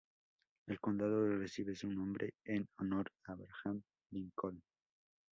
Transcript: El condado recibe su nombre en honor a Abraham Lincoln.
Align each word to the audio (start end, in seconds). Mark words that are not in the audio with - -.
El 0.65 0.79
condado 0.79 1.27
recibe 1.37 1.75
su 1.75 1.87
nombre 1.87 2.33
en 2.45 2.67
honor 2.79 3.11
a 3.27 3.33
Abraham 3.33 3.83
Lincoln. 4.09 4.59